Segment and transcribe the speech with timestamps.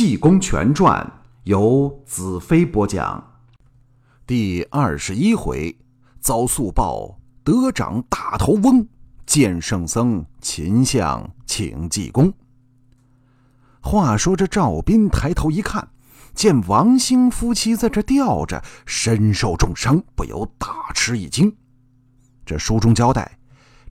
[0.00, 1.04] 济公全传》
[1.42, 3.22] 由子飞播讲，
[4.26, 5.78] 第二十一回，
[6.20, 8.88] 遭速报得掌大头翁，
[9.26, 12.32] 见圣僧秦相请济公。
[13.82, 15.86] 话说这赵斌抬头一看，
[16.34, 21.54] 见王兴夫妻在这吊着，身受重伤，不由大吃一惊。
[22.46, 23.38] 这书中交代，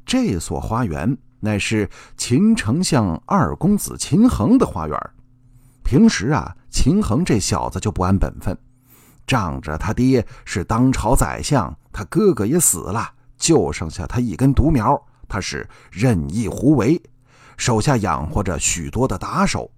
[0.04, 1.88] 这所花园乃是
[2.18, 5.00] 秦丞相二公子秦衡的花园。
[5.90, 8.56] 平时啊，秦衡这小子就不安本分，
[9.25, 17.02] 仗着他爹是当朝宰相，他哥哥也死了，就剩下他一根独苗，他是任意胡为，
[17.57, 19.71] 手下养活着许多的打手。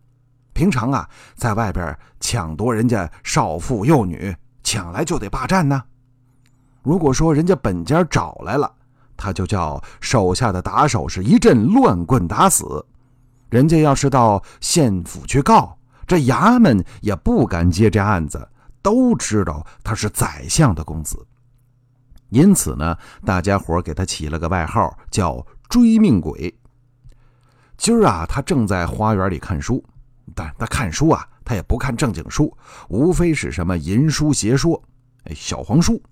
[0.52, 5.82] 平常啊，在外边抢夺人家少妇幼女，抢来就得霸占呢。
[6.84, 8.70] 如果说人家本家找来了，
[9.16, 12.86] 他就叫手下的打手是一阵乱棍打死。
[13.50, 15.78] 人家要是到县府去告。
[16.12, 18.46] 这衙门也不敢接这案子，
[18.82, 21.26] 都知道他是宰相的公子，
[22.28, 26.54] 因此呢，大家伙给他起了个外号，叫“追命鬼”。
[27.80, 29.82] 今儿啊，他正在花园里看书，
[30.36, 32.54] 但他看书啊，他也不看正经书，
[32.90, 34.84] 无非是什么淫书邪说，
[35.24, 36.04] 哎，小黄书。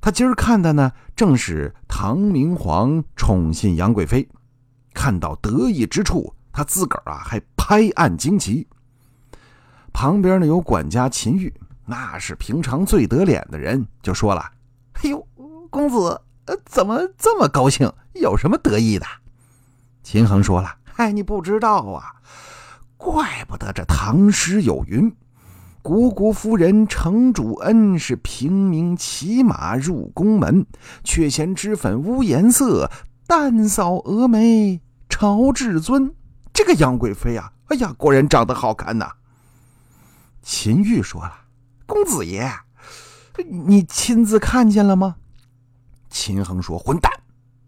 [0.00, 4.28] 他今儿看的呢，正是唐明皇宠信杨贵妃，
[4.94, 6.32] 看到得意之处。
[6.50, 8.66] 他自个儿啊还拍案惊奇。
[10.00, 11.52] 旁边呢有管家秦玉，
[11.84, 14.48] 那是平常最得脸的人，就说了
[15.02, 15.26] ：“哎呦，
[15.70, 17.92] 公子，呃，怎么这么高兴？
[18.14, 19.04] 有什么得意的？”
[20.04, 22.14] 秦衡说了：“哎，你不知道啊，
[22.96, 25.12] 怪不得这唐诗有云
[25.82, 30.64] ：‘国国夫人承主恩，是平民骑马入宫门，
[31.02, 32.88] 却嫌脂粉无颜色，
[33.26, 36.14] 淡扫蛾眉朝至尊。’”
[36.54, 39.10] 这个杨贵妃啊，哎呀，果然长得好看呐。
[40.42, 41.46] 秦玉说了
[41.86, 42.50] ：“公子爷，
[43.48, 45.16] 你亲自看见了吗？”
[46.10, 47.12] 秦衡说：“混蛋，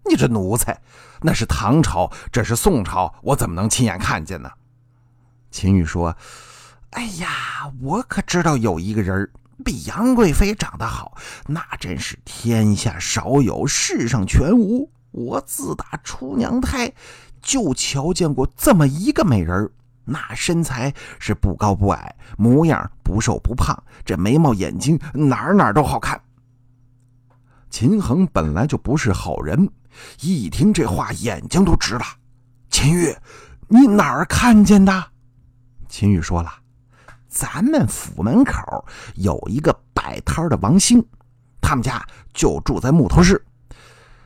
[0.09, 0.81] 你这奴才，
[1.21, 4.51] 那是唐朝，这是宋朝，我怎么能亲眼看见呢？”
[5.51, 6.17] 秦玉说
[6.91, 9.31] ：“哎呀，我可知道有一个人
[9.65, 14.91] 比杨贵妃长得好，那真是天下少有，世上全无。
[15.11, 16.93] 我自打出娘胎。”
[17.43, 19.71] 就瞧见过这么一个美人
[20.11, 26.21] 那身材是不高不矮，模样不瘦不胖，这眉毛眼睛哪哪都好看。
[27.71, 29.71] 秦衡本来就不是好人，
[30.21, 32.03] 一听这话眼睛都直了。
[32.69, 33.15] 秦玉，
[33.69, 35.07] 你哪儿看见的？
[35.89, 36.53] 秦玉说了，
[37.29, 38.85] 咱们府门口
[39.15, 41.01] 有一个摆摊的王兴，
[41.61, 42.05] 他们家
[42.35, 43.41] 就住在木头市。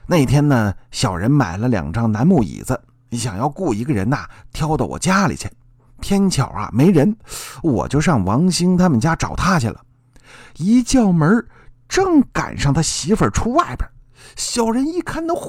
[0.07, 2.81] 那天呢，小人买了两张楠木椅子。
[3.13, 5.49] 想要雇一个人呐，挑到我家里去。
[6.05, 7.17] 偏巧啊，没人，
[7.63, 9.81] 我就上王兴他们家找他去了。
[10.59, 11.47] 一叫门，
[11.89, 13.89] 正赶上他媳妇出外边。
[14.37, 15.49] 小人一看，那嚯，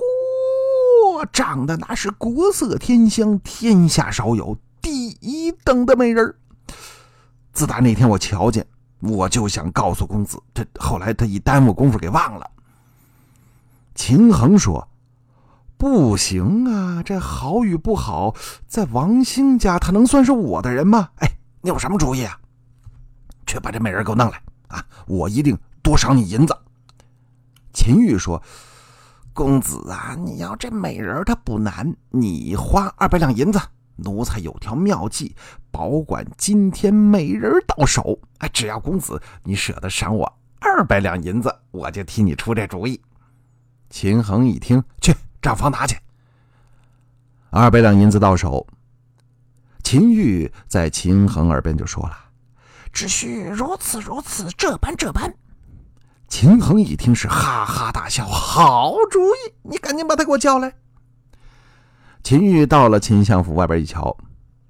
[1.34, 6.34] 长得那是国色天香，天下少有，第一等的美人。
[7.52, 8.66] 自打那天我瞧见，
[9.02, 12.50] 我就想告诉公子，这后来他一耽误功夫给忘了。
[13.94, 14.88] 秦衡说。
[15.78, 18.34] 不行啊，这好与不好，
[18.68, 21.10] 在王兴家，他能算是我的人吗？
[21.18, 21.30] 哎，
[21.62, 22.40] 你有什么主意啊？
[23.46, 24.84] 去把这美人给我弄来啊！
[25.06, 26.58] 我一定多赏你银子。
[27.74, 28.42] 秦玉说
[29.34, 33.60] ：“公子啊，你要这美人，她不难，你花二百两银子，
[33.98, 35.36] 奴才有条妙计，
[35.70, 38.18] 保管今天美人到手。
[38.40, 43.00] 哎，只要公子你舍得赏我二百两银子，我就替你出这主意。”
[43.92, 45.14] 秦衡一听，去。
[45.46, 45.96] 账房拿去，
[47.52, 48.66] 二百两银子到手。
[49.84, 52.18] 秦玉在秦衡耳边就说了
[52.92, 55.32] ：“只需如此如此，这般这般。”
[56.28, 60.74] 秦衡一听是哈哈大笑：“好主意，你赶紧把他给我叫来。”
[62.24, 64.18] 秦玉到了秦相府外边一瞧，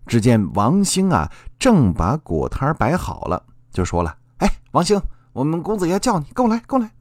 [0.05, 5.01] 只见王兴啊正把果摊摆好了，就说了：“哎，王兴，
[5.31, 6.91] 我们公子爷叫你，跟我来，跟我来。”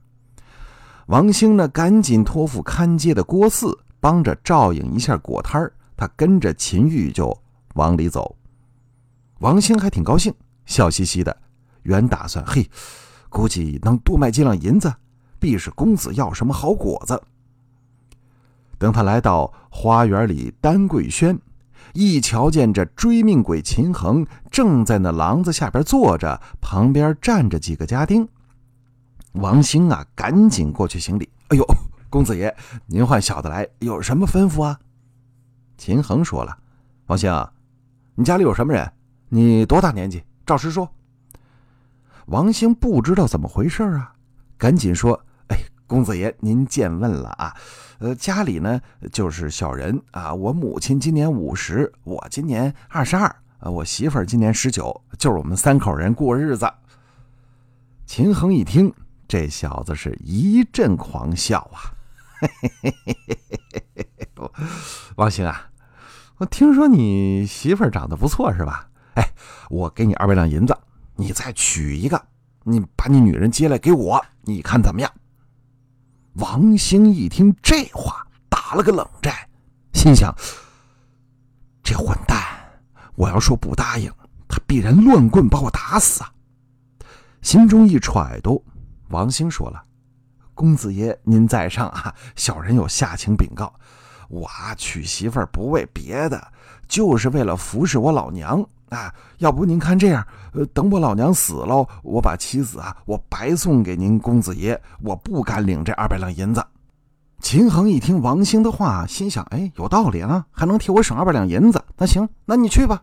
[1.06, 7.36] 王兴呢，赶紧托付看街的郭四帮着照应一下果摊他跟着秦玉就
[7.74, 8.36] 往里走。
[9.40, 10.32] 王兴还挺高兴，
[10.64, 11.36] 笑嘻嘻的，
[11.82, 12.68] 原打算嘿，
[13.28, 14.92] 估计能多卖几两银子，
[15.38, 17.20] 必是公子要什么好果子。
[18.78, 21.38] 等他来到花园里丹桂轩，
[21.92, 28.26] 一瞧见这追命鬼秦衡正在那廊子下边坐着，旁边站着几个家丁。
[29.34, 31.28] 王兴啊，赶紧过去行礼。
[31.48, 31.64] 哎呦，
[32.08, 32.54] 公子爷，
[32.86, 34.78] 您唤小的来，有什么吩咐啊？
[35.76, 36.56] 秦衡说了
[37.06, 37.32] ：“王兴，
[38.14, 38.92] 你家里有什么人？
[39.28, 40.22] 你多大年纪？
[40.46, 40.88] 照实说。
[42.26, 44.14] 王兴不知道怎么回事啊，
[44.56, 45.20] 赶紧说
[45.50, 45.58] ：“哎，
[45.88, 47.52] 公子爷，您见问了啊。
[47.98, 48.80] 呃，家里呢
[49.10, 50.32] 就是小人啊。
[50.32, 56.72] 我母亲今年五十，我今年二十二，我媳妇儿今年十九，就是我们三口人过日子。”
[58.06, 58.94] 秦衡一听，
[59.26, 61.92] 这小子是一阵狂笑啊！
[65.16, 65.70] 王兴啊，
[66.36, 68.88] 我听说你媳妇长得不错是吧？
[69.14, 69.22] 哎，
[69.70, 70.76] 我给你二百两银子。
[71.16, 72.26] 你再娶一个，
[72.64, 75.10] 你把你女人接来给我，你看怎么样？
[76.34, 79.32] 王兴一听这话，打了个冷战，
[79.92, 80.34] 心想：
[81.82, 82.42] 这混蛋，
[83.14, 84.12] 我要说不答应，
[84.48, 86.32] 他必然乱棍把我打死啊！
[87.40, 88.64] 心中一揣度，
[89.08, 89.82] 王兴说了
[90.54, 93.72] ：“公子爷您在上啊，小人有下情禀告，
[94.28, 96.48] 我娶媳妇儿不为别的，
[96.88, 106.64] 就是为了服侍我老娘。”啊，要不您看这样，呃，等我老娘死了，我把妻子啊，我白送给您公子爷，我不敢领这二百两银子。
[107.40, 111.82] 秦衡一听王兴的话，心想：哎，有道理啊，还能替我省二百两银子。
[111.96, 113.02] 那行，那你去吧。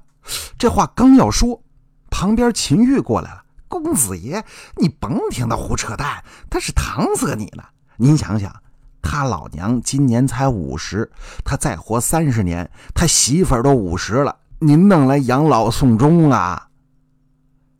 [0.58, 1.62] 这话刚要说，
[2.10, 3.44] 旁边秦玉过来了。
[3.80, 4.44] 公子爷，
[4.76, 7.64] 你甭听他胡扯淡，他是搪塞你呢。
[7.98, 8.54] 您想想，
[9.02, 11.10] 他老娘今年才五十，
[11.44, 14.36] 他再活三十年，他媳妇儿都五十了。
[14.60, 16.68] 您弄来养老送终啊！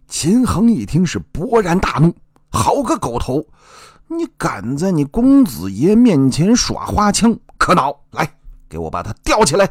[0.08, 2.16] 秦衡一听是勃然大怒，
[2.50, 3.46] 好个狗头！
[4.08, 7.96] 你敢在你公子爷面前耍花枪，可恼！
[8.12, 8.30] 来，
[8.68, 9.70] 给我把他吊起来！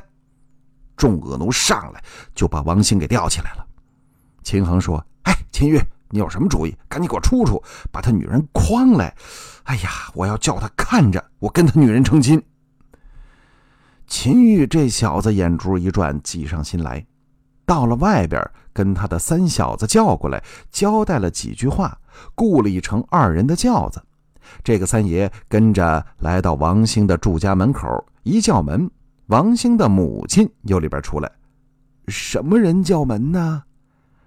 [0.97, 2.03] 众恶奴上来
[2.35, 3.67] 就把王兴给吊起来了。
[4.43, 5.81] 秦衡说：“哎，秦玉，
[6.11, 6.77] 你有什么主意？
[6.89, 9.15] 赶紧给我出出，把他女人诓来！
[9.65, 12.43] 哎呀，我要叫他看着我跟他女人成亲。”
[14.07, 17.07] 秦玉这小子眼珠一转，计上心来，
[17.65, 18.43] 到了外边，
[18.73, 20.43] 跟他的三小子叫过来，
[20.73, 21.97] 交代了几句话，
[22.35, 24.03] 雇了一乘二人的轿子。
[24.65, 28.91] 这个三爷跟着来到王兴的住家门口，一叫门，
[29.27, 31.31] 王兴的母亲由里边出来。
[32.09, 33.63] 什么人叫门呢？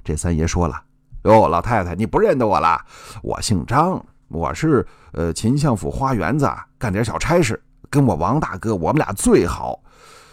[0.02, 0.82] 这三爷说了
[1.24, 2.80] ：“哟，老太太，你不认得我了？
[3.22, 9.80] 我姓张，我是呃秦相府花园子干点小差事。”跟我王大哥，我们俩最好。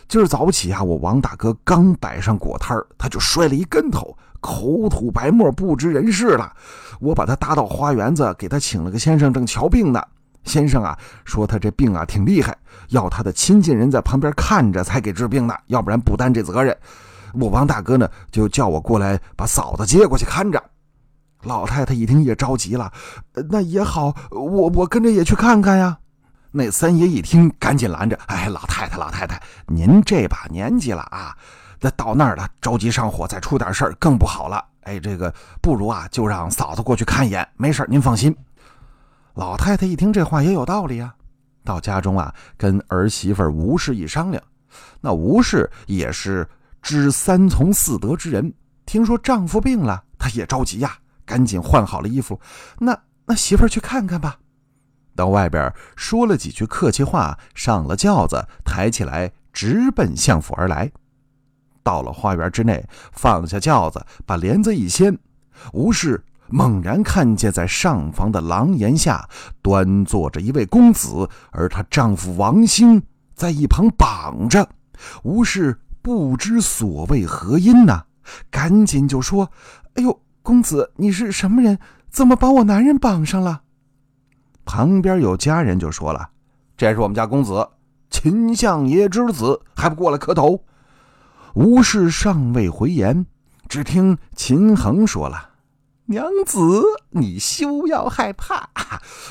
[0.08, 6.50] 今儿早起啊，我王大哥刚摆上果摊他就摔了一跟头，口吐白沫，不知人事了。
[7.00, 10.02] 我把他搭到花园子，给他请了个先生，正瞧病呢。
[10.44, 12.56] 先生啊，说他这病啊挺厉害，
[12.88, 16.74] 要他的亲近人在旁边看着才给治病呢，要不然不担这责任。
[17.34, 20.60] 我王大哥呢，就叫我过来把嫂子接过去看着。
[21.42, 22.92] 老太太一听也着急了，
[23.48, 25.98] 那也好，我我跟着也去看看呀。
[26.52, 31.36] 那三爷一听，赶紧拦着：“哎，老太太，老太太，您这把年纪了啊，
[31.80, 34.64] 那到那儿了，着急上火，再出点事儿更不好了。
[34.82, 35.32] 哎，这个
[35.62, 38.36] 不如啊，就让嫂子过去看一眼，没事您放心。”
[39.34, 41.14] 老太太一听这话也有道理啊，
[41.64, 44.42] 到家中啊，跟儿媳妇吴氏一商量，
[45.00, 46.46] 那吴氏也是
[46.82, 48.52] 知三从四德之人，
[48.84, 50.98] 听说丈夫病了，她也着急呀，
[51.30, 52.40] 赶紧换好了衣服，
[52.80, 54.40] 那那媳妇儿去看看吧。
[55.14, 60.90] 到外边说了几句客气话，上了轿子，抬起来直奔相府而来。
[61.84, 65.16] 到了花园之内，放下轿子，把帘子一掀，
[65.72, 69.28] 吴氏猛然看见在上房的廊檐下
[69.62, 73.00] 端坐着一位公子，而她丈夫王兴
[73.36, 74.68] 在一旁绑着。
[75.22, 78.02] 吴氏不知所谓何因呐，
[78.50, 79.48] 赶紧就说
[79.94, 81.78] ：“哎呦，公子，你是什么人？
[82.10, 83.62] 怎么把我男人绑上了？”
[84.64, 86.30] 旁边有家人就说了
[86.76, 87.68] ：“这是我们家公子，
[88.10, 90.64] 秦相爷之子，还不过来磕头？”
[91.54, 93.26] 吴氏尚未回言，
[93.68, 95.50] 只听秦衡说了
[96.06, 96.60] ：“娘子，
[97.10, 98.68] 你休要害怕，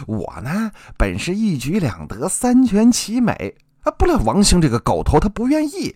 [0.05, 3.91] 我呢本是一举两得，三全其美啊！
[3.91, 5.95] 不料王兴这个狗头，他不愿意。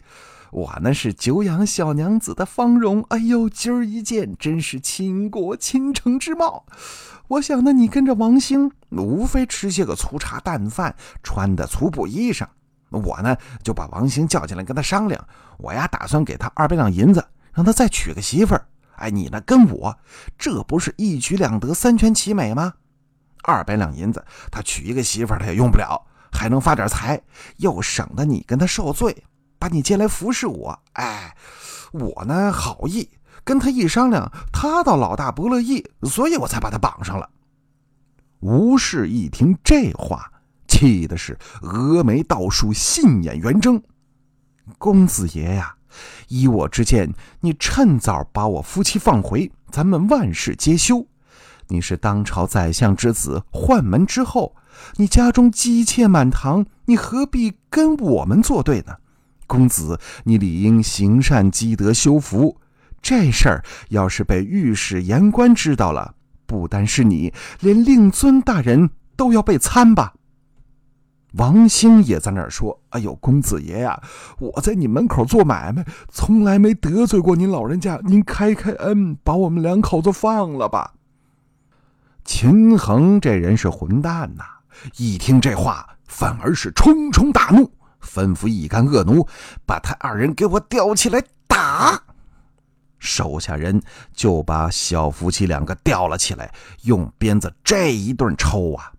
[0.54, 6.66] 我呢是久仰小娘子的芳容，哎呦，今儿一见，真是倾国倾城之貌。”
[7.28, 12.46] 我想呢，你跟着王兴，无非吃些个粗茶淡饭，穿的粗布衣裳。
[12.92, 15.28] 我呢，就把王兴叫进来跟他商量。
[15.58, 18.68] 我呀，打算给他二百两银子，让他再娶个媳妇儿。
[18.98, 19.98] 哎，你呢，跟我，
[20.38, 22.76] 这不是一举两得，三全其美吗？
[23.42, 26.00] 二百两银子，他娶一个媳妇儿，他也用不了，
[26.32, 27.20] 还能发点财，
[27.58, 29.24] 又省得你跟他受罪，
[29.64, 30.78] 把你接来服侍我。
[30.92, 31.38] 哎，
[31.94, 33.08] 我呢，好意。
[33.46, 37.30] 跟他一商量，他倒老大不乐意，所以我才把他绑上了。
[38.42, 40.30] 吴氏一听这话，
[40.68, 43.82] 气的是峨眉倒竖，杏眼圆睁。
[44.78, 45.74] 公子爷呀，
[46.28, 51.08] 依我之见，你趁早把我夫妻放回，咱们万事皆休。
[51.70, 54.58] 你是当朝宰相之子，宦门之后，
[54.98, 58.98] 你家中姬妾满堂，你何必跟我们作对呢？
[59.48, 62.60] 公子，你理应行善积德，修福。
[63.02, 70.14] 这事儿要是被御史言官知道了，不单是你，连令尊大人都要被参吧。
[71.34, 74.00] 王兴也在那儿说：“哎呦，公子爷呀，
[74.38, 80.94] 我在你门口做买卖，从来没得罪过您老人家，您开开恩，把我们两口子放了吧。”
[82.24, 84.44] 秦衡这人是混蛋呐，
[84.98, 87.70] 一听这话，反而是冲冲大怒，
[88.04, 89.28] 吩咐一干恶奴
[89.66, 92.00] 把他二人给我吊起来打。
[93.00, 93.82] 手下人
[94.14, 98.92] 就把小夫妻两个吊了起来，用鞭子这一顿抽啊！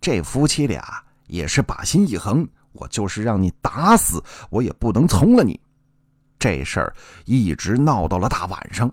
[0.00, 1.02] 这夫妻俩。
[1.28, 5.60] 也是把心一横，我就是让你打死，我也不能从了你。
[6.38, 8.90] 这事儿一直闹到了大晚上，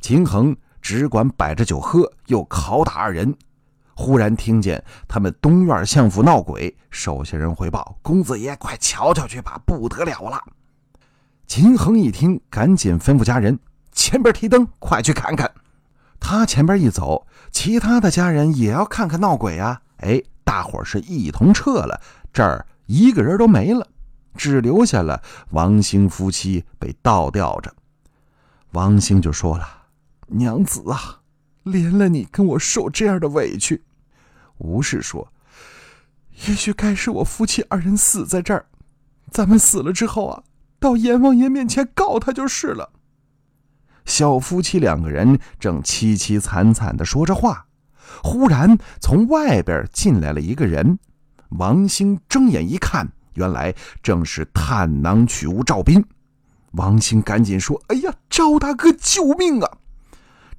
[0.00, 3.36] 秦衡只管摆着酒喝，又拷打二人。
[3.98, 10.40] 忽然听见他们东院相府闹鬼，手下人回报：“公子爷，快瞧瞧去吧，不得了了！”
[11.48, 13.58] 秦衡一听，赶紧吩咐家人
[13.90, 15.50] ：“前边提灯，快去看看。”
[16.20, 19.82] 他前边一走，其他的家人也要看看闹鬼啊！
[19.96, 20.22] 哎。
[20.44, 22.00] 大伙是一同撤了，
[22.32, 23.86] 这儿一个人都没了，
[24.34, 27.70] 只留下了王兴夫妻被倒吊着。
[28.70, 29.68] 王兴就说了
[30.28, 31.20] ：“娘子啊，
[31.64, 33.84] 连了你跟我受这样的委屈。”
[34.58, 35.32] 吴氏说
[36.46, 38.66] ：“也许该是我夫妻二人死在这儿，
[39.30, 40.42] 咱们死了之后啊，
[40.78, 42.90] 到阎王爷面前告他就是了。”
[44.04, 47.66] 小夫妻两个人正凄凄惨惨的说着话。
[48.22, 50.98] 忽然，从外边进来了一个人。
[51.50, 56.02] 王兴睁眼一看，原来正是探囊取物赵斌。
[56.72, 59.78] 王兴赶紧说：“哎呀，赵大哥，救命啊！”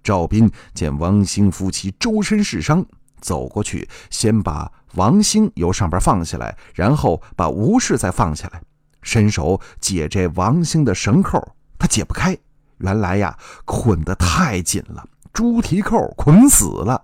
[0.03, 2.85] 赵斌见王兴夫妻周身是伤，
[3.21, 8.61] 走过去，先把王兴由上边放下来，然后把吴氏再放下来，
[9.01, 12.37] 伸手解这王兴的绳扣，他解不开。
[12.79, 17.03] 原来呀，捆得太紧了，猪蹄扣捆死了。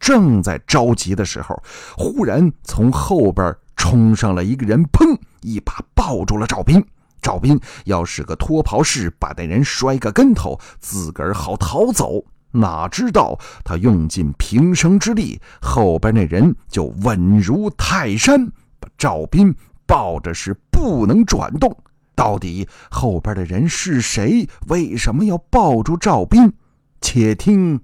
[0.00, 1.62] 正在着急的时候，
[1.96, 5.18] 忽然从后边冲上了一个人，砰！
[5.40, 6.84] 一把抱住了赵斌。
[7.22, 12.22] 赵斌要使个脱袍式，把那人摔个跟头，自个儿好逃走。
[12.54, 18.46] 哪知道他用尽平生之力，后边那人就稳如泰山，
[18.78, 19.54] 把赵斌
[19.86, 21.76] 抱着是不能转动。
[22.14, 24.48] 到底后边的人是谁？
[24.68, 26.52] 为什么要抱住赵斌？
[27.00, 27.80] 且听。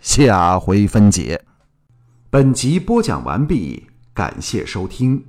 [0.00, 1.44] 下回分解。
[2.30, 5.24] 本集播讲完毕，感谢收听。